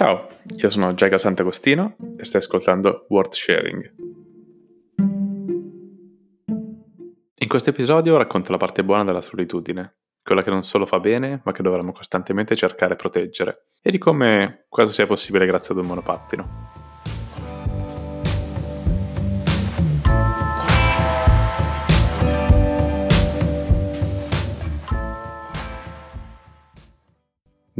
Ciao, 0.00 0.28
io 0.56 0.70
sono 0.70 0.94
Giacomo 0.94 1.18
Sant'Agostino 1.18 1.94
e 2.16 2.24
stai 2.24 2.40
ascoltando 2.40 3.04
World 3.10 3.34
Sharing. 3.34 3.92
In 7.34 7.46
questo 7.46 7.68
episodio 7.68 8.16
racconto 8.16 8.50
la 8.50 8.56
parte 8.56 8.82
buona 8.82 9.04
della 9.04 9.20
solitudine, 9.20 9.96
quella 10.22 10.42
che 10.42 10.48
non 10.48 10.64
solo 10.64 10.86
fa 10.86 11.00
bene, 11.00 11.42
ma 11.44 11.52
che 11.52 11.62
dovremmo 11.62 11.92
costantemente 11.92 12.56
cercare 12.56 12.94
e 12.94 12.96
proteggere, 12.96 13.66
e 13.82 13.90
di 13.90 13.98
come 13.98 14.64
questo 14.70 14.94
sia 14.94 15.06
possibile 15.06 15.44
grazie 15.44 15.74
ad 15.74 15.82
un 15.82 15.88
monopattino. 15.88 16.79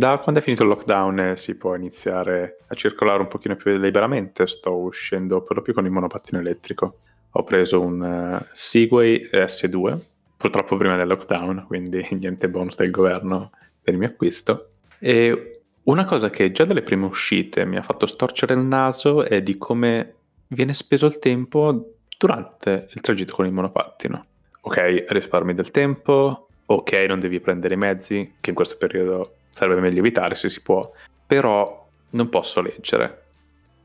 Da 0.00 0.16
quando 0.16 0.40
è 0.40 0.42
finito 0.42 0.62
il 0.62 0.70
lockdown 0.70 1.18
eh, 1.18 1.36
si 1.36 1.56
può 1.56 1.74
iniziare 1.74 2.60
a 2.68 2.74
circolare 2.74 3.20
un 3.20 3.28
pochino 3.28 3.54
più 3.54 3.76
liberamente, 3.76 4.46
sto 4.46 4.74
uscendo 4.78 5.42
per 5.42 5.56
lo 5.56 5.62
più 5.62 5.74
con 5.74 5.84
il 5.84 5.90
monopattino 5.90 6.38
elettrico. 6.40 6.94
Ho 7.32 7.44
preso 7.44 7.82
un 7.82 8.00
uh, 8.00 8.46
Segway 8.50 9.28
S2, 9.30 9.98
purtroppo 10.38 10.78
prima 10.78 10.96
del 10.96 11.06
lockdown, 11.06 11.64
quindi 11.66 12.02
niente 12.18 12.48
bonus 12.48 12.76
del 12.76 12.90
governo 12.90 13.50
per 13.82 13.92
il 13.92 13.98
mio 14.00 14.08
acquisto. 14.08 14.70
E 14.98 15.60
una 15.82 16.06
cosa 16.06 16.30
che 16.30 16.50
già 16.50 16.64
dalle 16.64 16.80
prime 16.80 17.04
uscite 17.04 17.66
mi 17.66 17.76
ha 17.76 17.82
fatto 17.82 18.06
storcere 18.06 18.54
il 18.54 18.60
naso 18.60 19.22
è 19.22 19.42
di 19.42 19.58
come 19.58 20.14
viene 20.46 20.72
speso 20.72 21.04
il 21.04 21.18
tempo 21.18 21.96
durante 22.16 22.88
il 22.90 23.02
tragitto 23.02 23.34
con 23.34 23.44
il 23.44 23.52
monopattino. 23.52 24.24
Ok, 24.62 25.04
risparmi 25.08 25.52
del 25.52 25.70
tempo, 25.70 26.48
ok, 26.64 26.92
non 27.06 27.20
devi 27.20 27.38
prendere 27.38 27.74
i 27.74 27.76
mezzi, 27.76 28.36
che 28.40 28.48
in 28.48 28.56
questo 28.56 28.78
periodo 28.78 29.34
sarebbe 29.50 29.80
meglio 29.80 29.98
evitare 29.98 30.36
se 30.36 30.48
si 30.48 30.62
può, 30.62 30.90
però 31.26 31.86
non 32.10 32.28
posso 32.28 32.62
leggere. 32.62 33.24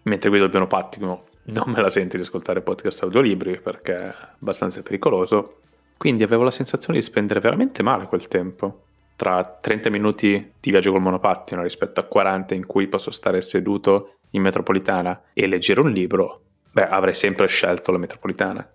Mentre 0.03 0.30
guido 0.30 0.45
il 0.45 0.52
monopattino 0.53 1.23
non 1.45 1.66
me 1.67 1.81
la 1.81 1.90
sento 1.90 2.16
di 2.16 2.23
ascoltare 2.23 2.62
podcast 2.62 3.03
audiolibri 3.03 3.59
perché 3.59 3.95
è 3.95 4.14
abbastanza 4.40 4.81
pericoloso, 4.81 5.59
quindi 5.98 6.23
avevo 6.23 6.44
la 6.44 6.52
sensazione 6.52 7.00
di 7.00 7.06
spendere 7.06 7.40
veramente 7.40 7.84
male 7.84 8.06
quel 8.06 8.28
tempo. 8.28 8.84
Tra 9.16 9.44
30 9.44 9.90
minuti 9.90 10.53
di 10.59 10.72
viaggio 10.72 10.92
col 10.92 11.02
monopattino 11.02 11.62
rispetto 11.62 12.00
a 12.00 12.03
40 12.03 12.53
in 12.53 12.66
cui 12.66 12.88
posso 12.88 13.12
stare 13.12 13.42
seduto 13.42 14.16
in 14.31 14.42
metropolitana 14.42 15.22
e 15.34 15.47
leggere 15.47 15.81
un 15.81 15.92
libro, 15.92 16.42
beh, 16.72 16.88
avrei 16.88 17.14
sempre 17.14 17.47
scelto 17.47 17.92
la 17.92 17.97
metropolitana. 17.97 18.68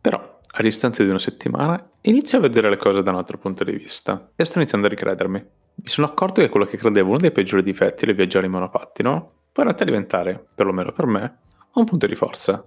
Però, 0.00 0.38
a 0.50 0.62
distanza 0.62 1.04
di 1.04 1.10
una 1.10 1.20
settimana, 1.20 1.88
inizio 2.02 2.38
a 2.38 2.40
vedere 2.40 2.68
le 2.68 2.76
cose 2.76 3.02
da 3.02 3.10
un 3.10 3.18
altro 3.18 3.38
punto 3.38 3.62
di 3.62 3.72
vista 3.72 4.30
e 4.34 4.44
sto 4.44 4.58
iniziando 4.58 4.86
a 4.86 4.90
ricredermi 4.90 5.46
mi 5.78 5.88
sono 5.88 6.06
accorto 6.06 6.40
che 6.40 6.48
quello 6.48 6.66
che 6.66 6.76
credevo 6.76 7.10
uno 7.10 7.18
dei 7.18 7.30
peggiori 7.30 7.62
difetti 7.62 8.06
del 8.06 8.14
viaggiare 8.14 8.46
in 8.46 8.52
monopattino 8.52 9.32
può 9.52 9.62
in 9.62 9.68
realtà 9.68 9.84
diventare, 9.84 10.46
perlomeno 10.54 10.92
per 10.92 11.06
me, 11.06 11.36
un 11.74 11.84
punto 11.84 12.06
di 12.06 12.14
forza. 12.14 12.66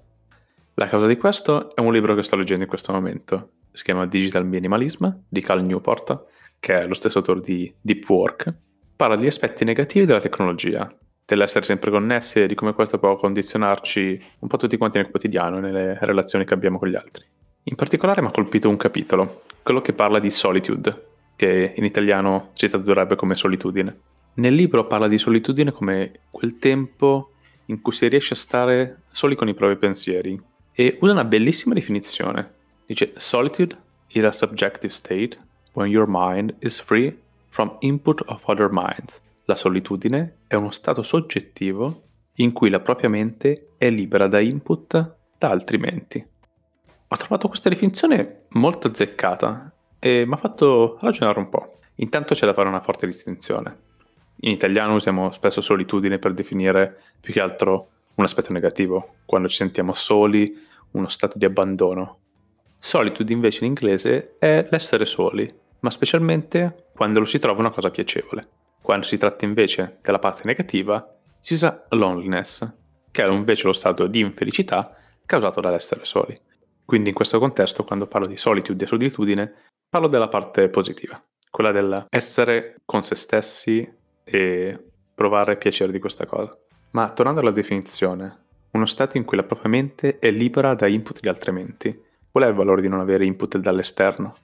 La 0.75 0.87
causa 0.87 1.07
di 1.07 1.17
questo 1.17 1.75
è 1.75 1.81
un 1.81 1.91
libro 1.91 2.15
che 2.15 2.23
sto 2.23 2.35
leggendo 2.35 2.63
in 2.63 2.69
questo 2.69 2.93
momento. 2.93 3.49
Si 3.71 3.83
chiama 3.83 4.05
Digital 4.05 4.45
Minimalism 4.45 5.07
di 5.27 5.41
Cal 5.41 5.63
Newport, 5.63 6.25
che 6.59 6.81
è 6.81 6.87
lo 6.87 6.93
stesso 6.93 7.17
autore 7.17 7.41
di 7.41 7.73
Deep 7.81 8.07
Work. 8.09 8.53
Parla 8.95 9.15
di 9.15 9.27
aspetti 9.27 9.65
negativi 9.65 10.05
della 10.05 10.19
tecnologia, 10.19 10.91
dell'essere 11.25 11.65
sempre 11.65 11.91
connessi 11.91 12.41
e 12.41 12.47
di 12.47 12.55
come 12.55 12.73
questo 12.73 12.99
può 12.99 13.15
condizionarci 13.15 14.23
un 14.39 14.47
po' 14.47 14.57
tutti 14.57 14.77
quanti 14.77 14.99
nel 14.99 15.09
quotidiano 15.09 15.57
e 15.57 15.61
nelle 15.61 15.97
relazioni 16.01 16.45
che 16.45 16.53
abbiamo 16.53 16.77
con 16.77 16.87
gli 16.87 16.95
altri. 16.95 17.25
In 17.63 17.75
particolare 17.75 18.21
mi 18.21 18.27
ha 18.27 18.31
colpito 18.31 18.69
un 18.69 18.77
capitolo, 18.77 19.41
quello 19.61 19.81
che 19.81 19.93
parla 19.93 20.19
di 20.19 20.29
solitude, 20.29 21.08
che 21.39 21.71
in 21.73 21.85
italiano 21.85 22.49
si 22.51 22.67
tradurrebbe 22.67 23.15
come 23.15 23.33
solitudine. 23.33 23.97
Nel 24.33 24.53
libro 24.53 24.85
parla 24.87 25.07
di 25.07 25.17
solitudine 25.17 25.71
come 25.71 26.19
quel 26.31 26.59
tempo 26.59 27.31
in 27.67 27.81
cui 27.81 27.93
si 27.93 28.09
riesce 28.09 28.33
a 28.33 28.35
stare 28.35 29.03
soli 29.09 29.37
con 29.37 29.47
i 29.47 29.53
propri 29.53 29.77
pensieri 29.77 30.37
e 30.73 30.97
usa 30.99 31.13
una 31.13 31.23
bellissima 31.23 31.73
definizione. 31.73 32.55
Dice 32.85 33.13
solitude 33.15 33.77
is 34.09 34.25
a 34.25 34.33
subjective 34.33 34.91
state 34.91 35.37
when 35.71 35.89
your 35.89 36.07
mind 36.09 36.55
is 36.59 36.77
free 36.81 37.17
from 37.47 37.77
input 37.79 38.21
of 38.25 38.43
other 38.45 38.67
minds. 38.69 39.21
La 39.45 39.55
solitudine 39.55 40.39
è 40.45 40.55
uno 40.55 40.71
stato 40.71 41.01
soggettivo 41.03 42.03
in 42.35 42.51
cui 42.51 42.69
la 42.69 42.81
propria 42.81 43.07
mente 43.07 43.75
è 43.77 43.89
libera 43.89 44.27
da 44.27 44.41
input 44.41 45.15
da 45.37 45.49
altri 45.49 45.77
menti. 45.77 46.21
Ho 47.07 47.15
trovato 47.15 47.47
questa 47.47 47.69
definizione 47.69 48.41
molto 48.49 48.87
azzeccata 48.87 49.73
e 49.99 50.25
mi 50.25 50.33
ha 50.33 50.37
fatto 50.37 50.97
ragionare 51.01 51.39
un 51.39 51.49
po'. 51.49 51.79
Intanto 51.95 52.33
c'è 52.33 52.45
da 52.45 52.53
fare 52.53 52.69
una 52.69 52.81
forte 52.81 53.05
distinzione. 53.05 53.87
In 54.41 54.51
italiano 54.51 54.95
usiamo 54.95 55.31
spesso 55.31 55.59
solitudine 55.59 56.17
per 56.17 56.33
definire 56.33 57.01
più 57.19 57.33
che 57.33 57.41
altro 57.41 57.89
un 58.15 58.23
aspetto 58.23 58.53
negativo, 58.53 59.15
quando 59.25 59.47
ci 59.47 59.55
sentiamo 59.55 59.93
soli, 59.93 60.57
uno 60.91 61.07
stato 61.09 61.37
di 61.37 61.45
abbandono. 61.45 62.19
Solitude 62.79 63.33
invece 63.33 63.59
in 63.59 63.71
inglese 63.71 64.35
è 64.39 64.65
l'essere 64.71 65.05
soli, 65.05 65.49
ma 65.81 65.89
specialmente 65.89 66.91
quando 66.95 67.19
lo 67.19 67.25
si 67.25 67.39
trova 67.39 67.59
una 67.59 67.69
cosa 67.69 67.91
piacevole. 67.91 68.47
Quando 68.81 69.05
si 69.05 69.17
tratta 69.17 69.45
invece 69.45 69.99
della 70.01 70.19
parte 70.19 70.43
negativa, 70.45 71.15
si 71.41 71.53
usa 71.53 71.85
loneliness, 71.89 72.73
che 73.11 73.23
è 73.23 73.27
invece 73.27 73.67
lo 73.67 73.73
stato 73.73 74.07
di 74.07 74.19
infelicità 74.19 74.89
causato 75.25 75.59
dall'essere 75.61 76.05
soli. 76.05 76.35
Quindi 76.85 77.09
in 77.09 77.15
questo 77.15 77.37
contesto, 77.39 77.83
quando 77.83 78.07
parlo 78.07 78.25
di 78.25 78.37
solitude 78.37 78.83
e 78.83 78.87
solitudine, 78.87 79.53
Parlo 79.91 80.07
della 80.07 80.27
parte 80.27 80.69
positiva, 80.69 81.19
quella 81.49 81.71
dell'essere 81.71 82.75
con 82.85 83.01
se 83.01 83.15
stessi 83.15 83.91
e 84.23 84.83
provare 85.15 85.57
piacere 85.57 85.91
di 85.91 85.97
questa 85.97 86.27
cosa. 86.27 86.55
Ma 86.91 87.11
tornando 87.11 87.41
alla 87.41 87.49
definizione, 87.49 88.43
uno 88.73 88.85
stato 88.85 89.17
in 89.17 89.25
cui 89.25 89.35
la 89.35 89.43
propria 89.43 89.71
mente 89.71 90.19
è 90.19 90.29
libera 90.29 90.75
da 90.75 90.85
input 90.85 91.19
di 91.19 91.27
altre 91.27 91.51
menti. 91.51 91.99
Qual 92.29 92.43
è 92.43 92.47
il 92.47 92.53
valore 92.53 92.81
di 92.81 92.87
non 92.87 92.99
avere 92.99 93.25
input 93.25 93.57
dall'esterno? 93.57 94.35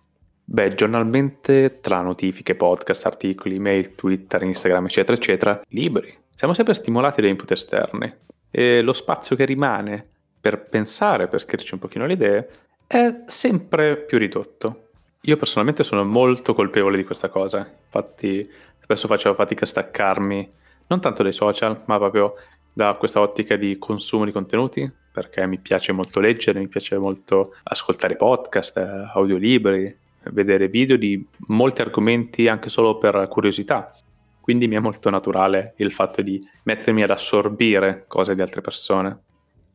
Beh, 0.44 0.74
giornalmente 0.74 1.80
tra 1.80 2.02
notifiche, 2.02 2.56
podcast, 2.56 3.06
articoli, 3.06 3.58
email, 3.58 3.94
Twitter, 3.94 4.42
Instagram, 4.42 4.86
eccetera, 4.86 5.16
eccetera, 5.16 5.62
liberi. 5.68 6.12
Siamo 6.34 6.56
sempre 6.56 6.74
stimolati 6.74 7.22
da 7.22 7.28
input 7.28 7.52
esterni 7.52 8.12
e 8.50 8.82
lo 8.82 8.94
spazio 8.94 9.36
che 9.36 9.46
rimane 9.46 10.10
per 10.42 10.70
pensare, 10.70 11.28
per 11.28 11.40
scriverci 11.40 11.76
un 11.76 11.80
pochino 11.80 12.08
le 12.08 12.14
idee, 12.14 12.50
è 12.88 13.26
sempre 13.28 13.96
più 13.98 14.18
ridotto. 14.18 14.80
Io 15.28 15.38
personalmente 15.38 15.84
sono 15.84 16.04
molto 16.04 16.54
colpevole 16.54 16.98
di 16.98 17.04
questa 17.04 17.30
cosa, 17.30 17.68
infatti 17.86 18.48
spesso 18.80 19.08
facevo 19.08 19.34
fatica 19.34 19.64
a 19.64 19.68
staccarmi, 19.68 20.52
non 20.88 21.02
tanto 21.02 21.24
dai 21.24 21.34
social, 21.34 21.82
ma 21.86 21.98
proprio 21.98 22.36
da 22.72 22.94
questa 22.94 23.20
ottica 23.20 23.56
di 23.56 23.78
consumo 23.80 24.26
di 24.26 24.32
contenuti, 24.32 24.92
perché 25.12 25.48
mi 25.48 25.58
piace 25.58 25.94
molto 25.94 26.20
leggere, 26.20 26.60
mi 26.60 26.68
piace 26.68 26.98
molto 27.00 27.56
ascoltare 27.64 28.18
podcast, 28.18 28.78
audiolibri, 28.78 29.98
vedere 30.32 30.68
video 30.68 30.96
di 30.96 31.26
molti 31.48 31.82
argomenti 31.82 32.48
anche 32.48 32.70
solo 32.70 32.98
per 33.00 33.28
curiosità. 33.28 33.96
Quindi 34.40 34.68
mi 34.68 34.76
è 34.76 34.80
molto 34.80 35.10
naturale 35.10 35.74
il 35.78 35.92
fatto 35.92 36.22
di 36.22 36.40
mettermi 36.64 37.02
ad 37.02 37.10
assorbire 37.10 38.06
cose 38.08 38.36
di 38.36 38.42
altre 38.42 38.62
persone. 38.62 39.20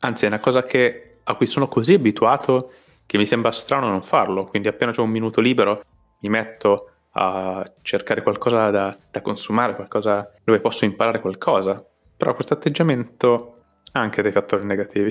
Anzi, 0.00 0.26
è 0.26 0.28
una 0.28 0.38
cosa 0.38 0.62
che, 0.62 1.18
a 1.24 1.34
cui 1.34 1.46
sono 1.46 1.66
così 1.66 1.94
abituato 1.94 2.70
che 3.10 3.18
mi 3.18 3.26
sembra 3.26 3.50
strano 3.50 3.88
non 3.88 4.04
farlo, 4.04 4.44
quindi 4.44 4.68
appena 4.68 4.92
ho 4.94 5.02
un 5.02 5.10
minuto 5.10 5.40
libero 5.40 5.82
mi 6.20 6.28
metto 6.28 6.90
a 7.14 7.68
cercare 7.82 8.22
qualcosa 8.22 8.70
da, 8.70 8.96
da 9.10 9.20
consumare, 9.20 9.74
qualcosa 9.74 10.32
dove 10.44 10.60
posso 10.60 10.84
imparare 10.84 11.18
qualcosa. 11.18 11.84
Però 12.16 12.32
questo 12.34 12.54
atteggiamento 12.54 13.62
ha 13.90 13.98
anche 13.98 14.22
dei 14.22 14.30
fattori 14.30 14.64
negativi. 14.64 15.10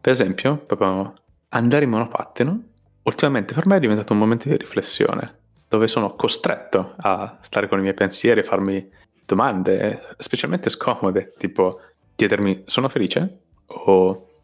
Per 0.00 0.12
esempio, 0.12 0.56
proprio 0.56 1.14
andare 1.50 1.84
in 1.84 1.90
monopattino, 1.90 2.62
ultimamente 3.04 3.54
per 3.54 3.68
me 3.68 3.76
è 3.76 3.80
diventato 3.80 4.12
un 4.12 4.18
momento 4.18 4.48
di 4.48 4.56
riflessione, 4.56 5.38
dove 5.68 5.86
sono 5.86 6.16
costretto 6.16 6.94
a 6.96 7.38
stare 7.42 7.68
con 7.68 7.78
i 7.78 7.82
miei 7.82 7.94
pensieri 7.94 8.40
e 8.40 8.42
farmi 8.42 8.90
domande, 9.24 10.16
specialmente 10.16 10.68
scomode, 10.68 11.32
tipo 11.38 11.78
chiedermi 12.16 12.64
sono 12.66 12.88
felice? 12.88 13.42
O 13.66 14.40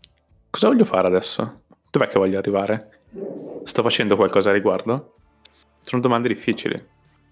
cosa 0.51 0.69
voglio 0.69 0.85
fare 0.85 1.09
adesso? 1.09 1.62
Dov'è 1.93 2.07
che 2.07 2.19
voglio 2.19 2.39
arrivare? 2.39 3.01
Sto 3.65 3.83
facendo 3.83 4.17
qualcosa 4.17 4.49
a 4.49 4.55
riguardo? 4.55 5.17
Sono 5.83 6.01
domande 6.01 6.29
difficili 6.29 6.75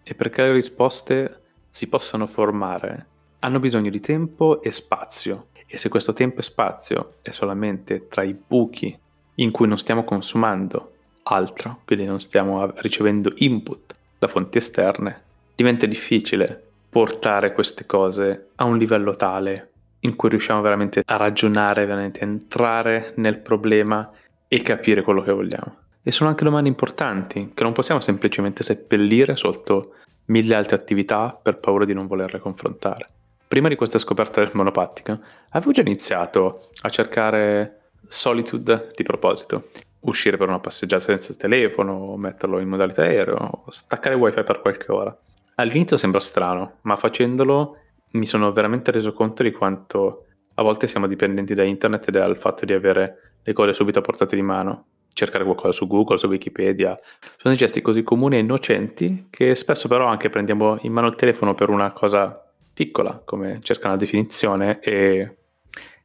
e 0.03 0.15
perché 0.15 0.43
le 0.43 0.53
risposte 0.53 1.45
si 1.71 1.89
possano 1.89 2.27
formare 2.27 3.07
hanno 3.39 3.59
bisogno 3.59 3.89
di 3.89 4.01
tempo 4.01 4.61
e 4.61 4.71
spazio 4.71 5.47
e 5.67 5.79
se 5.79 5.89
questo 5.89 6.13
tempo 6.13 6.41
e 6.41 6.43
spazio 6.43 7.15
è 7.23 7.31
solamente 7.31 8.07
tra 8.07 8.23
i 8.23 8.35
buchi 8.35 8.95
in 9.37 9.51
cui 9.51 9.67
non 9.67 9.79
stiamo 9.79 10.05
consumando 10.05 10.93
altro, 11.23 11.81
quindi 11.87 12.05
non 12.05 12.21
stiamo 12.21 12.71
ricevendo 12.83 13.33
input 13.37 13.97
da 14.19 14.29
fonti 14.29 14.59
esterne, 14.59 15.23
diventa 15.55 15.87
difficile 15.87 16.63
portare 16.91 17.55
queste 17.55 17.87
cose 17.87 18.51
a 18.57 18.65
un 18.65 18.77
livello 18.77 19.17
tale 19.17 19.71
in 20.01 20.17
cui 20.17 20.29
riusciamo 20.29 20.61
veramente 20.61 21.03
a 21.03 21.17
ragionare, 21.17 21.87
veramente 21.87 22.21
a 22.21 22.27
entrare 22.27 23.15
nel 23.17 23.39
problema 23.39 24.13
e 24.53 24.63
capire 24.63 25.03
quello 25.03 25.23
che 25.23 25.31
vogliamo. 25.31 25.77
E 26.03 26.11
sono 26.11 26.29
anche 26.29 26.43
domande 26.43 26.69
importanti 26.69 27.53
che 27.55 27.63
non 27.63 27.73
possiamo 27.73 28.01
semplicemente 28.01 28.65
seppellire 28.65 29.37
sotto 29.37 29.95
mille 30.25 30.57
altre 30.57 30.75
attività 30.75 31.39
per 31.41 31.59
paura 31.59 31.85
di 31.85 31.95
non 31.95 32.09
volerle 32.09 32.41
confrontare. 32.41 33.07
prima 33.47 33.69
di 33.69 33.77
questa 33.77 33.99
scoperta 33.99 34.41
del 34.41 34.51
monopattica, 34.53 35.19
avevo 35.51 35.73
già 35.73 35.81
iniziato 35.83 36.63
a 36.83 36.89
cercare 36.89 37.91
solitude 38.09 38.91
di 38.95 39.03
proposito. 39.05 39.69
Uscire 40.01 40.37
per 40.37 40.49
una 40.49 40.61
passeggiata 40.61 41.05
senza 41.05 41.35
telefono, 41.35 42.17
metterlo 42.17 42.59
in 42.59 42.69
modalità 42.69 43.03
aereo, 43.03 43.65
staccare 43.69 44.15
il 44.15 44.21
wifi 44.21 44.43
per 44.43 44.61
qualche 44.61 44.91
ora. 44.91 45.17
All'inizio 45.57 45.97
sembra 45.97 46.21
strano, 46.21 46.79
ma 46.83 46.97
facendolo 46.97 47.77
mi 48.13 48.27
sono 48.27 48.53
veramente 48.53 48.91
reso 48.91 49.13
conto 49.13 49.43
di 49.43 49.53
quanto 49.53 50.27
a 50.55 50.63
volte 50.63 50.87
siamo 50.87 51.07
dipendenti 51.07 51.55
da 51.55 51.63
internet 51.63 52.09
e 52.09 52.13
dal 52.13 52.39
fatto 52.39 52.65
di 52.65 52.73
avere 52.73 53.30
le 53.43 53.53
cose 53.53 53.73
subito 53.73 53.99
a 53.99 54.03
portata 54.03 54.35
di 54.35 54.43
mano. 54.43 54.87
Cercare 55.13 55.45
qualcosa 55.45 55.73
su 55.73 55.87
Google, 55.87 56.19
su 56.19 56.27
Wikipedia. 56.27 56.95
Sono 57.37 57.55
gesti 57.55 57.81
così 57.81 58.03
comuni 58.03 58.37
e 58.37 58.41
innocenti 58.41 59.27
che 59.29 59.55
spesso 59.55 59.89
però 59.89 60.07
anche 60.07 60.29
prendiamo 60.29 60.79
in 60.83 60.93
mano 60.93 61.09
il 61.09 61.17
telefono 61.17 61.55
per 61.55 61.69
una 61.69 61.93
cosa 61.93 62.53
piccola, 62.73 63.21
come 63.25 63.59
cerca 63.63 63.89
una 63.89 63.97
definizione, 63.97 64.79
e 64.81 65.37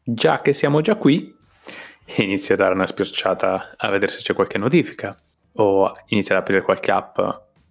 già 0.03 0.41
che 0.41 0.53
siamo 0.53 0.81
già 0.81 0.95
qui, 0.95 1.33
inizia 2.17 2.55
a 2.55 2.57
dare 2.57 2.73
una 2.73 2.87
spirciata 2.87 3.75
a 3.77 3.89
vedere 3.89 4.11
se 4.11 4.21
c'è 4.21 4.33
qualche 4.33 4.57
notifica 4.57 5.15
o 5.57 5.91
inizia 6.07 6.35
ad 6.35 6.41
aprire 6.41 6.61
qualche 6.63 6.91
app 6.91 7.17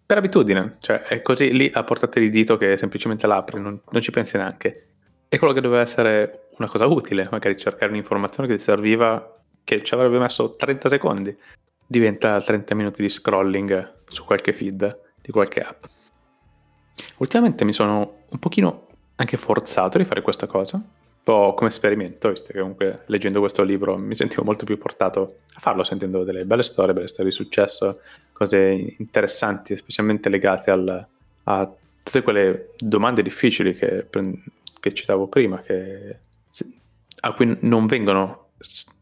per 0.06 0.19
abitudine, 0.19 0.76
cioè 0.81 1.00
è 1.02 1.22
così 1.22 1.52
lì 1.52 1.70
a 1.72 1.82
portata 1.82 2.20
di 2.20 2.28
dito 2.28 2.56
che 2.56 2.76
semplicemente 2.76 3.26
l'apri, 3.26 3.60
non, 3.60 3.81
non 3.90 4.02
ci 4.02 4.10
pensi 4.10 4.37
neanche. 4.37 4.88
E 5.28 5.38
quello 5.38 5.55
che 5.55 5.62
doveva 5.62 5.81
essere 5.81 6.49
una 6.58 6.69
cosa 6.69 6.87
utile, 6.87 7.26
magari 7.31 7.56
cercare 7.56 7.90
un'informazione 7.90 8.49
che 8.49 8.56
ti 8.56 8.62
serviva, 8.62 9.32
che 9.64 9.82
ci 9.82 9.94
avrebbe 9.94 10.19
messo 10.19 10.55
30 10.55 10.88
secondi, 10.88 11.37
diventa 11.87 12.40
30 12.40 12.75
minuti 12.75 13.02
di 13.02 13.08
scrolling 13.08 13.94
su 14.05 14.25
qualche 14.25 14.52
feed 14.52 15.00
di 15.20 15.32
qualche 15.32 15.61
app. 15.61 15.84
Ultimamente 17.16 17.64
mi 17.64 17.72
sono 17.72 18.25
un 18.28 18.38
pochino 18.38 18.88
anche 19.16 19.37
forzato 19.37 19.99
di 19.99 20.05
fare 20.05 20.20
questa 20.20 20.46
cosa, 20.46 20.76
un 20.76 20.84
po' 21.22 21.55
come 21.55 21.70
esperimento, 21.70 22.28
visto 22.28 22.52
che 22.52 22.58
comunque 22.58 23.05
leggendo 23.06 23.40
questo 23.40 23.62
libro 23.62 23.96
mi 23.96 24.14
sentivo 24.14 24.44
molto 24.44 24.64
più 24.64 24.76
portato 24.76 25.38
a 25.55 25.61
farlo, 25.61 25.82
sentendo 25.84 26.25
delle 26.25 26.44
belle 26.44 26.62
storie, 26.62 26.93
belle 26.93 27.06
storie 27.06 27.31
di 27.31 27.37
successo, 27.37 28.00
cose 28.32 28.96
interessanti, 28.99 29.76
specialmente 29.76 30.28
legate 30.28 30.70
al, 30.70 31.06
a 31.44 31.75
tutte 32.02 32.22
quelle 32.22 32.70
domande 32.76 33.22
difficili 33.22 33.75
che, 33.75 34.08
che 34.81 34.93
citavo 34.93 35.28
prima, 35.28 35.60
che, 35.60 36.19
a 37.20 37.32
cui 37.32 37.56
non 37.60 37.87
vengono 37.87 38.50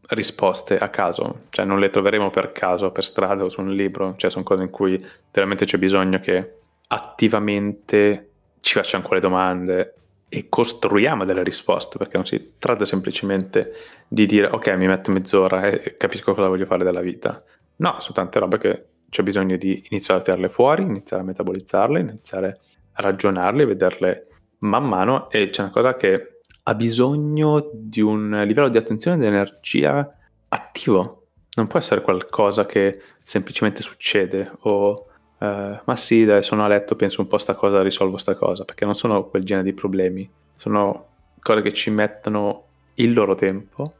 risposte 0.09 0.77
a 0.77 0.89
caso, 0.89 1.43
cioè 1.49 1.65
non 1.65 1.79
le 1.79 1.89
troveremo 1.89 2.29
per 2.29 2.51
caso, 2.51 2.91
per 2.91 3.03
strada 3.03 3.43
o 3.43 3.49
su 3.49 3.61
un 3.61 3.71
libro, 3.71 4.15
cioè 4.17 4.29
sono 4.29 4.43
cose 4.43 4.63
in 4.63 4.69
cui 4.69 5.03
veramente 5.31 5.65
c'è 5.65 5.77
bisogno 5.77 6.19
che 6.19 6.57
attivamente 6.87 8.29
ci 8.59 8.73
facciamo 8.73 9.05
quelle 9.05 9.21
domande 9.21 9.95
e 10.29 10.47
costruiamo 10.49 11.25
delle 11.25 11.43
risposte, 11.43 11.97
perché 11.97 12.17
non 12.17 12.25
si 12.25 12.53
tratta 12.57 12.85
semplicemente 12.85 13.73
di 14.07 14.25
dire 14.25 14.47
ok, 14.47 14.69
mi 14.77 14.87
metto 14.87 15.11
mezz'ora 15.11 15.67
e 15.67 15.95
capisco 15.97 16.33
cosa 16.33 16.47
voglio 16.47 16.65
fare 16.65 16.83
della 16.83 17.01
vita. 17.01 17.37
No, 17.77 17.95
sono 17.99 18.13
tante 18.13 18.39
robe 18.39 18.57
che 18.57 18.85
c'è 19.09 19.21
bisogno 19.21 19.57
di 19.57 19.85
iniziare 19.89 20.19
a 20.19 20.23
tirarle 20.23 20.49
fuori, 20.49 20.83
iniziare 20.83 21.21
a 21.21 21.25
metabolizzarle, 21.25 21.99
iniziare 21.99 22.59
a 22.93 23.01
ragionarle, 23.01 23.65
vederle 23.65 24.23
man 24.59 24.87
mano 24.87 25.29
e 25.29 25.49
c'è 25.49 25.61
una 25.61 25.71
cosa 25.71 25.95
che 25.95 26.32
ha 26.63 26.75
bisogno 26.75 27.69
di 27.73 28.01
un 28.01 28.43
livello 28.45 28.69
di 28.69 28.77
attenzione 28.77 29.17
e 29.17 29.19
di 29.19 29.25
energia 29.25 30.17
attivo. 30.47 31.27
Non 31.55 31.67
può 31.67 31.79
essere 31.79 32.01
qualcosa 32.01 32.65
che 32.65 33.01
semplicemente 33.21 33.81
succede 33.81 34.51
o 34.61 35.07
Uh, 35.43 35.77
ma 35.83 35.95
sì, 35.97 36.23
dai, 36.23 36.41
sono 36.41 36.63
a 36.63 36.69
letto, 36.69 36.95
penso 36.95 37.19
un 37.19 37.27
po' 37.27 37.37
sta 37.37 37.53
cosa, 37.53 37.81
risolvo 37.81 38.15
sta 38.15 38.33
cosa, 38.33 38.63
perché 38.63 38.85
non 38.85 38.95
sono 38.95 39.25
quel 39.25 39.43
genere 39.43 39.65
di 39.65 39.73
problemi, 39.73 40.29
sono 40.55 41.07
cose 41.41 41.61
che 41.61 41.73
ci 41.73 41.89
mettono 41.89 42.67
il 42.93 43.11
loro 43.11 43.35
tempo 43.35 43.95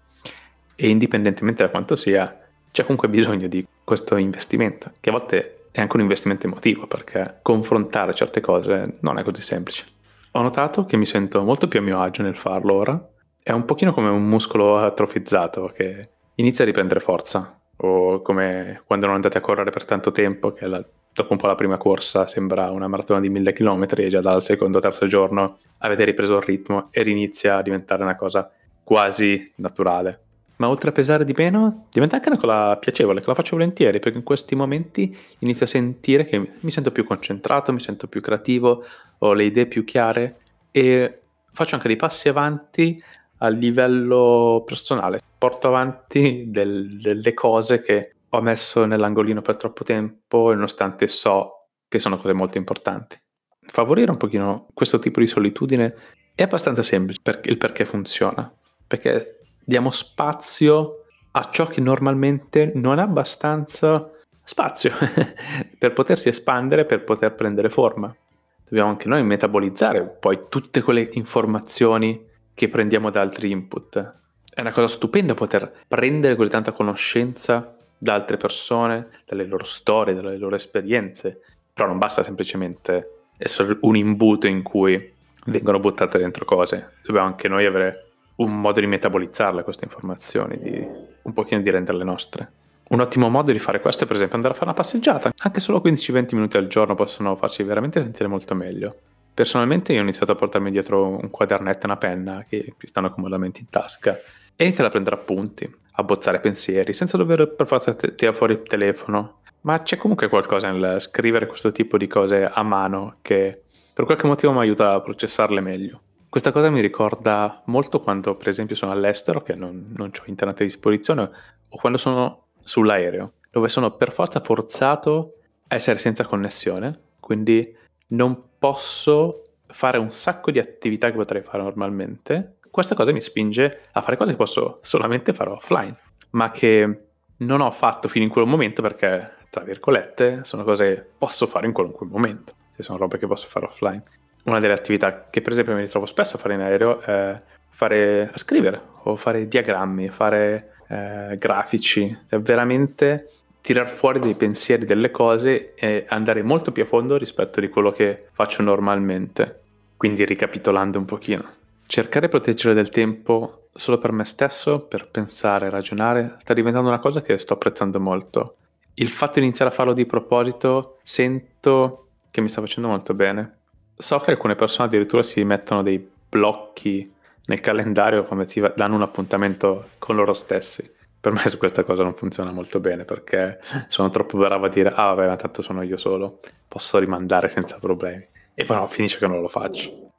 e 0.74 0.88
indipendentemente 0.88 1.62
da 1.62 1.69
quanto 1.69 1.98
sia, 1.98 2.39
c'è 2.71 2.83
comunque 2.83 3.09
bisogno 3.09 3.48
di 3.48 3.68
questo 3.83 4.16
investimento, 4.16 4.94
che 5.01 5.09
a 5.09 5.12
volte 5.12 5.66
è 5.71 5.81
anche 5.81 5.98
un 5.98 6.04
investimento 6.04 6.48
emotivo, 6.48 6.88
perché 6.88 7.39
confrontare 7.42 8.13
certe 8.13 8.39
cose 8.39 9.00
non 9.01 9.18
è 9.18 9.24
così 9.24 9.42
semplice. 9.42 9.86
Ho 10.35 10.41
notato 10.41 10.85
che 10.85 10.97
mi 10.97 11.06
sento 11.06 11.44
molto 11.44 11.68
più 11.68 11.77
a 11.77 11.83
mio 11.83 12.01
agio 12.01 12.24
nel 12.24 12.35
farlo 12.35 12.74
ora, 12.74 13.09
è 13.41 13.51
un 13.51 13.65
pochino 13.65 13.94
come 13.94 14.09
un 14.09 14.25
muscolo 14.25 14.80
atrofizzato 14.80 15.68
che 15.68 16.09
inizia 16.35 16.63
a 16.63 16.68
riprendere 16.68 17.00
forza, 17.00 17.59
o 17.77 18.19
come 18.24 18.81
quando 18.88 19.06
non 19.06 19.13
andate 19.13 19.38
a 19.38 19.41
correre 19.41 19.69
per 19.69 19.85
tanto 19.85 20.12
tempo, 20.12 20.51
che 20.51 20.65
la 20.65 20.83
dopo 21.13 21.33
un 21.33 21.38
po' 21.38 21.45
la 21.45 21.53
prima 21.53 21.77
corsa 21.77 22.25
sembra 22.25 22.71
una 22.71 22.88
maratona 22.88 23.19
di 23.19 23.30
mille 23.30 23.53
chilometri 23.53 24.06
e 24.06 24.07
già 24.07 24.21
dal 24.21 24.41
secondo 24.41 24.80
o 24.80 24.81
terzo 24.81 25.06
giorno 25.06 25.59
avete 25.77 26.03
ripreso 26.03 26.38
il 26.38 26.41
ritmo 26.41 26.88
e 26.89 27.07
inizia 27.07 27.57
a 27.57 27.62
diventare 27.62 28.01
una 28.01 28.15
cosa 28.15 28.50
quasi 28.83 29.53
naturale. 29.57 30.21
Ma 30.58 30.70
oltre 30.70 30.90
a 30.90 30.92
pesare 30.94 31.26
di 31.26 31.34
meno, 31.36 31.88
diventa 31.92 32.16
anche 32.16 32.30
una 32.30 32.38
cosa 32.38 32.78
piacevole, 32.78 33.22
che 33.22 33.28
la 33.28 33.34
faccio 33.34 33.56
volentieri, 33.56 34.00
perché 34.00 34.18
in 34.18 34.24
questi 34.24 34.56
momenti 34.56 35.16
inizio 35.40 35.66
a 35.66 35.70
sentire 35.70 36.26
che 36.26 36.52
mi 36.60 36.72
sento 36.72 36.92
più 36.92 37.06
concentrato, 37.06 37.74
mi 37.74 37.80
sento 37.80 38.08
più 38.08 38.22
creativo, 38.22 38.84
ho 39.18 39.34
le 39.34 39.44
idee 39.46 39.66
più 39.66 39.84
chiare 39.84 40.38
e 40.72 41.22
faccio 41.52 41.76
anche 41.76 41.88
dei 41.88 41.98
passi 41.98 42.30
avanti 42.30 43.02
a 43.38 43.48
livello 43.50 44.64
personale. 44.66 45.22
Porto 45.38 45.68
avanti 45.68 46.46
del, 46.48 47.00
delle 47.02 47.34
cose 47.34 47.82
che 47.82 48.16
ho 48.30 48.42
messo 48.42 48.86
nell'angolino 48.86 49.42
per 49.42 49.58
troppo 49.58 49.84
tempo, 49.84 50.54
nonostante 50.54 51.08
so 51.08 51.68
che 51.88 52.00
sono 52.00 52.18
cose 52.18 52.34
molto 52.34 52.58
importanti. 52.58 53.20
Favorire 53.66 54.12
un 54.12 54.18
pochino 54.18 54.68
questo 54.74 55.00
tipo 55.00 55.20
di 55.20 55.28
solitudine 55.28 55.96
è 56.36 56.44
abbastanza 56.44 56.82
semplice 56.82 57.20
per 57.22 57.42
il 57.44 57.58
perché 57.58 57.86
funziona, 57.86 58.52
perché 58.88 59.43
diamo 59.63 59.89
spazio 59.92 61.06
a 61.31 61.50
ciò 61.51 61.65
che 61.65 61.81
normalmente 61.81 62.71
non 62.75 63.00
ha 63.00 63.04
abbastanza 63.04 64.12
spazio 64.44 64.92
per 65.77 65.94
potersi 65.94 66.30
espandere, 66.30 66.86
per 66.86 67.04
poter 67.04 67.33
prendere 67.33 67.69
forma. 67.69 68.15
Dobbiamo 68.63 68.89
anche 68.89 69.07
noi 69.07 69.24
metabolizzare 69.24 70.04
poi 70.04 70.45
tutte 70.50 70.81
quelle 70.81 71.10
informazioni 71.13 72.27
che 72.54 72.69
prendiamo 72.69 73.10
da 73.10 73.21
altri 73.21 73.51
input. 73.51 74.21
È 74.54 74.62
una 74.62 74.71
cosa 74.71 74.88
stupenda 74.88 75.33
poter 75.33 75.71
prendere 75.88 76.36
così 76.36 76.50
tanta 76.50 76.71
conoscenza 76.71 77.75
da 77.98 78.13
altre 78.13 78.38
persone, 78.38 79.09
dalle 79.25 79.45
loro 79.45 79.63
storie, 79.63 80.13
dalle 80.13 80.38
loro 80.38 80.56
esperienze, 80.56 81.42
però 81.71 81.88
non 81.88 81.98
basta 81.98 82.21
semplicemente 82.21 83.30
essere 83.38 83.77
un 83.81 83.95
imbuto 83.95 84.48
in 84.48 84.62
cui 84.62 85.12
vengono 85.45 85.80
buttate 85.80 86.18
dentro 86.18 86.45
cose, 86.45 86.94
dobbiamo 87.04 87.28
anche 87.28 87.47
noi 87.47 87.66
avere 87.66 88.13
un 88.35 88.59
modo 88.59 88.80
di 88.80 88.87
metabolizzarle 88.87 89.63
queste 89.63 89.85
informazioni, 89.85 90.57
di 90.57 90.87
un 91.21 91.33
pochino 91.33 91.61
di 91.61 91.69
renderle 91.69 92.04
nostre. 92.04 92.52
Un 92.90 92.99
ottimo 92.99 93.30
modo 93.30 93.52
di 93.52 93.59
fare 93.59 93.80
questo 93.80 94.04
è 94.04 94.07
per 94.07 94.16
esempio 94.16 94.35
andare 94.35 94.54
a 94.54 94.57
fare 94.57 94.69
una 94.69 94.80
passeggiata, 94.80 95.31
anche 95.44 95.59
solo 95.59 95.81
15-20 95.83 96.35
minuti 96.35 96.57
al 96.57 96.68
giorno 96.68 96.95
possono 96.95 97.35
farci 97.35 97.63
veramente 97.63 98.02
sentire 98.02 98.28
molto 98.28 98.56
meglio. 98.56 98.94
Personalmente 99.33 99.94
io 99.94 99.99
ho 99.99 100.04
iniziato 100.04 100.33
a 100.33 100.35
portarmi 100.35 100.69
dietro 100.69 101.07
un 101.07 101.30
quadernetto 101.30 101.81
e 101.81 101.85
una 101.85 101.97
penna 101.97 102.45
che 102.47 102.66
mi 102.68 102.87
stanno 102.87 103.09
comodamente 103.09 103.61
in 103.61 103.69
tasca 103.69 104.16
e 104.56 104.63
iniziare 104.63 104.90
a 104.90 104.92
prendere 104.92 105.16
appunti 105.16 105.81
abbozzare 105.94 106.40
pensieri 106.40 106.94
senza 106.94 107.18
dover 107.18 107.54
per 107.56 107.66
forza 107.66 107.94
tirare 107.94 108.35
fuori 108.35 108.54
il 108.54 108.63
telefono. 108.63 109.40
Ma 109.61 109.81
c'è 109.81 109.97
comunque 109.97 110.28
qualcosa 110.28 110.69
nel 110.71 110.99
scrivere 110.99 111.47
questo 111.47 111.71
tipo 111.71 111.97
di 111.97 112.07
cose 112.07 112.45
a 112.45 112.61
mano 112.63 113.18
che 113.21 113.61
per 113.94 114.06
qualche 114.06 114.28
motivo 114.28 114.52
mi 114.52 114.59
aiuta 114.59 114.94
a 114.94 115.02
processarle 115.02 115.61
meglio. 115.61 116.02
Questa 116.33 116.52
cosa 116.52 116.71
mi 116.71 116.81
ricorda 116.81 117.61
molto 117.66 117.99
quando, 117.99 118.35
per 118.35 118.47
esempio, 118.47 118.75
sono 118.75 118.92
all'estero, 118.92 119.44
che 119.44 119.54
non, 119.54 119.94
non 119.95 120.09
ho 120.11 120.23
internet 120.25 120.61
a 120.61 120.63
disposizione, 120.63 121.30
o 121.69 121.78
quando 121.78 121.99
sono 121.99 122.45
sull'aereo, 122.59 123.33
dove 123.52 123.69
sono 123.69 123.92
per 123.92 124.11
forza 124.11 124.40
forzato 124.40 125.35
a 125.68 125.75
essere 125.75 125.99
senza 125.99 126.25
connessione, 126.25 126.99
quindi 127.19 127.78
non 128.07 128.45
posso 128.57 129.44
fare 129.68 129.99
un 129.99 130.09
sacco 130.09 130.49
di 130.49 130.57
attività 130.57 131.11
che 131.11 131.18
potrei 131.18 131.44
fare 131.44 131.61
normalmente 131.61 132.56
questa 132.71 132.95
cosa 132.95 133.11
mi 133.11 133.21
spinge 133.21 133.90
a 133.92 134.02
fare 134.02 134.18
cose 134.18 134.31
che 134.31 134.37
posso 134.37 134.80
solamente 134.81 135.33
fare 135.33 135.52
offline, 135.52 135.95
ma 136.31 136.49
che 136.49 137.09
non 137.37 137.61
ho 137.61 137.69
fatto 137.69 138.07
fino 138.07 138.25
in 138.25 138.31
quel 138.31 138.47
momento 138.47 138.81
perché, 138.81 139.35
tra 139.52 139.63
virgolette, 139.63 140.40
sono 140.45 140.63
cose 140.63 140.95
che 140.95 141.06
posso 141.16 141.45
fare 141.45 141.68
in 141.68 141.73
qualunque 141.73 142.07
momento, 142.07 142.54
se 142.75 142.81
sono 142.81 142.97
robe 142.97 143.19
che 143.19 143.28
posso 143.28 143.45
fare 143.47 143.68
offline. 143.68 144.04
Una 144.44 144.59
delle 144.59 144.73
attività 144.73 145.28
che 145.30 145.42
per 145.42 145.52
esempio 145.52 145.73
mi 145.73 145.81
ritrovo 145.81 146.06
spesso 146.06 146.35
a 146.35 146.40
fare 146.40 146.54
in 146.54 146.62
aereo 146.62 147.00
è 147.00 147.42
fare 147.69 148.30
a 148.31 148.38
scrivere 148.38 148.80
o 149.04 149.16
fare 149.16 149.47
diagrammi, 149.47 150.09
fare 150.09 150.73
eh, 150.88 151.38
grafici, 151.38 152.07
cioè 152.30 152.40
veramente 152.40 153.30
tirar 153.62 153.90
fuori 153.90 154.19
dei 154.19 154.35
pensieri, 154.35 154.85
delle 154.85 155.09
cose 155.09 155.73
e 155.76 156.06
andare 156.09 156.44
molto 156.44 156.71
più 156.73 156.83
a 156.83 156.85
fondo 156.85 157.18
rispetto 157.18 157.62
di 157.62 157.69
quello 157.69 157.92
che 157.92 158.28
faccio 158.33 158.62
normalmente. 158.62 159.62
Quindi 159.95 160.26
ricapitolando 160.26 161.00
un 161.00 161.06
pochino. 161.06 161.45
Cercare 161.85 162.26
di 162.26 162.31
proteggere 162.31 162.73
del 162.73 162.90
tempo 162.90 163.69
solo 163.73 163.97
per 163.97 164.12
me 164.12 164.26
stesso, 164.26 164.81
per 164.81 165.07
pensare, 165.07 165.69
ragionare, 165.69 166.35
sta 166.40 166.54
diventando 166.54 166.90
una 166.90 167.00
cosa 167.00 167.21
che 167.21 167.38
sto 167.38 167.54
apprezzando 167.54 168.00
molto. 168.00 168.57
Il 168.95 169.09
fatto 169.09 169.40
di 169.40 169.45
iniziare 169.45 169.71
a 169.71 169.73
farlo 169.73 169.94
di 169.94 170.06
proposito 170.06 171.00
sento 171.04 172.07
che 172.30 172.42
mi 172.42 172.50
sta 172.50 172.62
facendo 172.62 172.90
molto 172.90 173.14
bene. 173.14 173.59
So 173.95 174.19
che 174.19 174.31
alcune 174.31 174.56
persone 174.56 174.88
addirittura 174.88 175.23
si 175.23 175.44
mettono 175.44 175.83
dei 175.83 176.12
blocchi 176.30 177.12
nel 177.45 177.59
calendario 177.59 178.23
come 178.23 178.45
ti 178.45 178.62
danno 178.76 178.95
un 178.95 179.02
appuntamento 179.02 179.90
con 180.00 180.16
loro 180.16 180.33
stessi. 180.33 180.83
Per 181.19 181.31
me 181.31 181.47
su 181.47 181.57
questa 181.57 181.83
cosa 181.83 182.04
non 182.04 182.16
funziona 182.16 182.52
molto 182.52 182.80
bene 182.80 183.06
perché 183.06 183.59
sono 183.88 184.09
troppo 184.09 184.38
bravo 184.38 184.66
a 184.66 184.69
dire 184.69 184.90
ah 184.90 185.14
vabbè 185.14 185.28
ma 185.28 185.35
tanto 185.35 185.62
sono 185.62 185.81
io 185.81 185.97
solo, 185.97 186.40
posso 186.68 186.97
rimandare 186.97 187.50
senza 187.50 187.78
problemi. 187.80 188.23
E 188.56 188.66
no, 188.68 188.88
finisce 188.88 189.18
che 189.18 189.28
non 189.28 189.42
lo 189.42 189.47
faccio. 189.47 190.12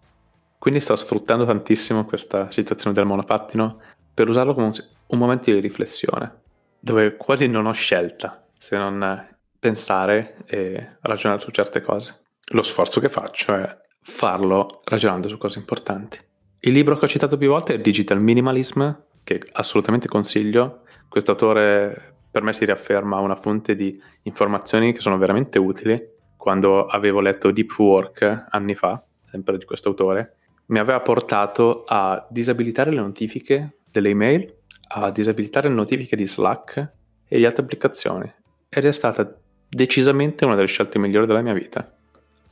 Quindi 0.59 0.81
sto 0.81 0.97
sfruttando 0.97 1.45
tantissimo 1.45 2.07
questa 2.07 2.51
situazione 2.51 2.95
del 2.95 3.05
monopattino 3.05 3.81
per 4.15 4.29
usarlo 4.29 4.55
come 4.55 4.67
un, 4.67 4.73
un 5.09 5.19
momento 5.19 5.51
di 5.51 5.61
riflessione, 5.61 6.41
dove 6.81 7.17
quasi 7.17 7.49
non 7.49 7.67
ho 7.67 7.73
scelta 7.73 8.47
se 8.57 8.79
non 8.79 9.29
pensare 9.59 10.37
e 10.47 10.97
ragionare 11.01 11.41
su 11.41 11.51
certe 11.51 11.83
cose. 11.83 12.24
Lo 12.53 12.63
sforzo 12.63 13.01
che 13.01 13.09
faccio 13.09 13.55
è 13.55 13.81
farlo 14.03 14.81
ragionando 14.85 15.29
su 15.29 15.39
cose 15.39 15.59
importanti. 15.59 16.19
Il 16.61 16.73
libro 16.73 16.97
che 16.99 17.07
ho 17.07 17.09
citato 17.09 17.39
più 17.39 17.49
volte 17.49 17.75
è 17.75 17.81
Digital 17.81 18.23
Minimalism, 18.23 18.89
che 19.25 19.41
assolutamente 19.53 20.09
consiglio. 20.09 20.83
Questo 21.09 21.33
autore 21.33 22.17
per 22.31 22.43
me 22.43 22.53
si 22.53 22.65
riafferma 22.65 23.19
una 23.19 23.37
fonte 23.37 23.75
di 23.75 23.99
informazioni 24.23 24.93
che 24.93 25.01
sono 25.01 25.17
veramente 25.17 25.59
utili. 25.59 25.99
Quando 26.37 26.85
avevo 26.85 27.21
letto 27.21 27.51
Deep 27.51 27.79
Work 27.79 28.47
anni 28.51 28.75
fa, 28.75 29.03
sempre 29.23 29.57
di 29.57 29.65
questo 29.65 29.89
autore, 29.89 30.37
mi 30.67 30.79
aveva 30.79 31.01
portato 31.01 31.85
a 31.87 32.27
disabilitare 32.29 32.91
le 32.91 33.01
notifiche 33.01 33.79
delle 33.91 34.11
email, 34.11 34.55
a 34.89 35.11
disabilitare 35.11 35.69
le 35.69 35.75
notifiche 35.75 36.17
di 36.17 36.27
Slack 36.27 36.93
e 37.27 37.37
di 37.39 37.47
altre 37.47 37.63
applicazioni. 37.63 38.31
Ed 38.69 38.85
è 38.85 38.93
stata 38.93 39.39
decisamente 39.67 40.45
una 40.45 40.55
delle 40.55 40.67
scelte 40.67 40.99
migliori 40.99 41.27
della 41.27 41.41
mia 41.41 41.55
vita. 41.55 41.94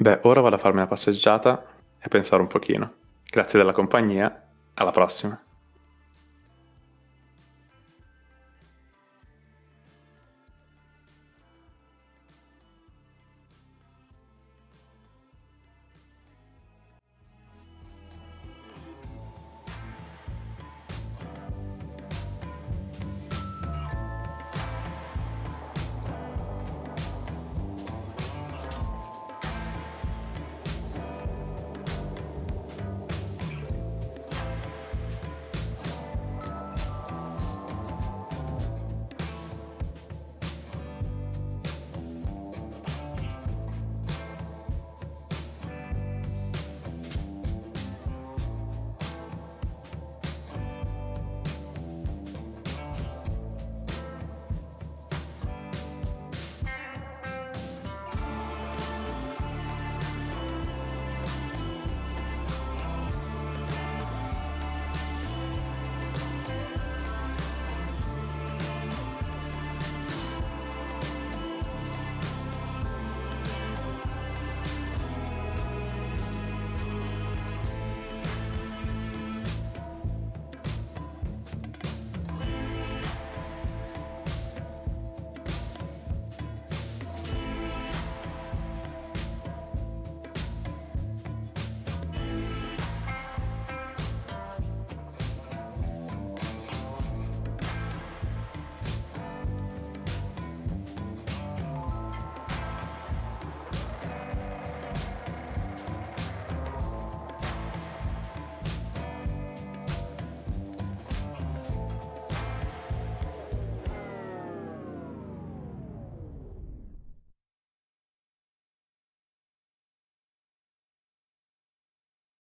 Beh, 0.03 0.19
ora 0.23 0.41
vado 0.41 0.57
a 0.57 0.59
farmi 0.59 0.79
una 0.79 0.89
passeggiata 0.89 1.65
e 1.97 2.03
a 2.03 2.09
pensare 2.09 2.43
un 2.43 2.49
pochino. 2.49 2.95
Grazie 3.23 3.57
della 3.57 3.71
compagnia, 3.71 4.49
alla 4.75 4.91
prossima. 4.91 5.41